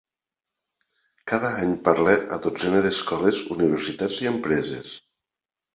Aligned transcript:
Cada 1.33 1.51
any 1.65 1.75
parla 1.89 2.15
a 2.37 2.41
dotzenes 2.47 2.85
d'escoles, 2.89 3.45
universitats 3.59 4.21
i 4.27 4.33
empreses. 4.35 5.01